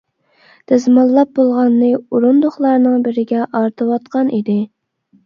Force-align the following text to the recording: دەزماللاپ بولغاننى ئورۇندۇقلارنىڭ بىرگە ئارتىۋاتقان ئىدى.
دەزماللاپ 0.69 1.35
بولغاننى 1.39 1.89
ئورۇندۇقلارنىڭ 1.97 3.05
بىرگە 3.09 3.45
ئارتىۋاتقان 3.61 4.33
ئىدى. 4.39 4.57